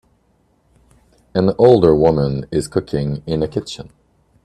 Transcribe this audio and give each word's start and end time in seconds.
An 1.35 1.51
older 1.59 1.95
woman 1.95 2.47
is 2.51 2.67
cooking 2.67 3.21
in 3.27 3.43
a 3.43 3.47
kitchen. 3.47 3.91